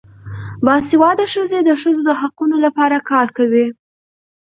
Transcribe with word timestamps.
باسواده 0.65 1.25
ښځې 1.33 1.59
د 1.63 1.69
ښځو 1.81 2.01
د 2.07 2.11
حقونو 2.19 2.55
لپاره 2.65 2.97
کار 3.11 3.27
کوي. 3.37 3.67